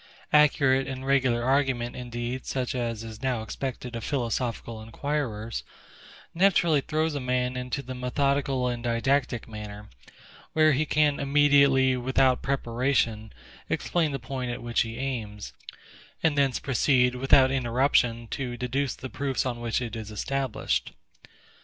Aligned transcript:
Accurate 0.33 0.87
and 0.87 1.05
regular 1.05 1.43
argument, 1.43 1.95
indeed, 1.95 2.47
such 2.47 2.73
as 2.73 3.03
is 3.03 3.21
now 3.21 3.43
expected 3.43 3.95
of 3.95 4.03
philosophical 4.03 4.81
inquirers, 4.81 5.61
naturally 6.33 6.81
throws 6.81 7.13
a 7.13 7.19
man 7.19 7.55
into 7.55 7.83
the 7.83 7.93
methodical 7.93 8.67
and 8.67 8.81
didactic 8.83 9.47
manner; 9.47 9.89
where 10.53 10.71
he 10.71 10.87
can 10.87 11.19
immediately, 11.19 11.95
without 11.97 12.41
preparation, 12.41 13.31
explain 13.69 14.11
the 14.11 14.17
point 14.17 14.49
at 14.49 14.63
which 14.63 14.81
he 14.81 14.97
aims; 14.97 15.53
and 16.23 16.35
thence 16.35 16.59
proceed, 16.59 17.13
without 17.13 17.51
interruption, 17.51 18.27
to 18.29 18.57
deduce 18.57 18.95
the 18.95 19.07
proofs 19.07 19.45
on 19.45 19.59
which 19.59 19.83
it 19.83 19.95
is 19.95 20.09
established. 20.09 20.93